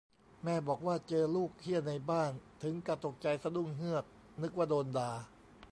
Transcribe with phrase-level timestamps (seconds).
[0.43, 2.31] "แม่บอกว่าเจอลูกเหี้ยในบ้าน
[2.63, 4.05] ถึงกะตกใจสะดุ้งเฮือก
[4.41, 5.11] นึกว่าโดนด่า"